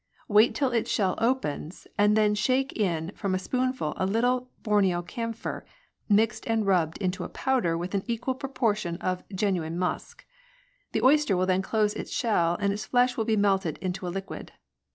Wait 0.27 0.55
till 0.55 0.71
its 0.71 0.89
shell 0.89 1.13
opens, 1.19 1.85
and 1.95 2.17
then 2.17 2.33
shake 2.33 2.75
in 2.75 3.11
from 3.15 3.35
a 3.35 3.37
spoon 3.37 3.71
a 3.79 4.03
little 4.07 4.49
Borneo 4.63 5.03
camphor, 5.03 5.63
mixed 6.09 6.47
and 6.47 6.65
rubbed 6.65 6.97
into 6.97 7.23
a 7.23 7.29
powder 7.29 7.77
with 7.77 7.93
an 7.93 8.01
equal 8.07 8.33
por 8.33 8.73
tion 8.73 8.95
of 8.97 9.23
genuine 9.29 9.77
musk. 9.77 10.25
The 10.93 11.03
oyster 11.03 11.37
will 11.37 11.45
then 11.45 11.61
close 11.61 11.93
its 11.93 12.09
shell 12.11 12.57
and 12.59 12.73
its 12.73 12.85
flesh 12.85 13.15
will 13.15 13.25
be 13.25 13.37
melted 13.37 13.77
into 13.77 14.07
a 14.07 14.09
liquid. 14.09 14.53